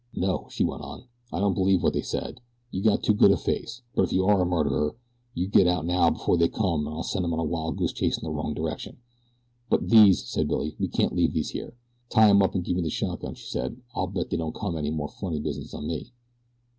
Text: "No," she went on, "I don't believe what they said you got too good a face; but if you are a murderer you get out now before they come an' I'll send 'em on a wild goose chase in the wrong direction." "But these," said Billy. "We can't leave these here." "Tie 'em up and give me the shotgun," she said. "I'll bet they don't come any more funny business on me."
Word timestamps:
"No," 0.15 0.47
she 0.49 0.63
went 0.63 0.81
on, 0.81 1.03
"I 1.31 1.37
don't 1.39 1.53
believe 1.53 1.83
what 1.83 1.93
they 1.93 2.01
said 2.01 2.41
you 2.71 2.81
got 2.81 3.03
too 3.03 3.13
good 3.13 3.29
a 3.29 3.37
face; 3.37 3.83
but 3.93 4.01
if 4.01 4.11
you 4.11 4.25
are 4.25 4.41
a 4.41 4.47
murderer 4.47 4.95
you 5.35 5.47
get 5.47 5.67
out 5.67 5.85
now 5.85 6.09
before 6.09 6.37
they 6.37 6.47
come 6.47 6.87
an' 6.87 6.93
I'll 6.93 7.03
send 7.03 7.23
'em 7.23 7.33
on 7.33 7.39
a 7.39 7.43
wild 7.43 7.77
goose 7.77 7.93
chase 7.93 8.17
in 8.17 8.23
the 8.23 8.31
wrong 8.31 8.55
direction." 8.55 8.97
"But 9.69 9.89
these," 9.89 10.25
said 10.27 10.47
Billy. 10.47 10.75
"We 10.79 10.87
can't 10.87 11.13
leave 11.13 11.33
these 11.33 11.51
here." 11.51 11.75
"Tie 12.09 12.27
'em 12.31 12.41
up 12.41 12.55
and 12.55 12.63
give 12.65 12.77
me 12.77 12.81
the 12.81 12.89
shotgun," 12.89 13.35
she 13.35 13.45
said. 13.45 13.77
"I'll 13.93 14.07
bet 14.07 14.31
they 14.31 14.37
don't 14.37 14.55
come 14.55 14.75
any 14.75 14.89
more 14.89 15.07
funny 15.07 15.39
business 15.39 15.71
on 15.75 15.85
me." 15.85 16.11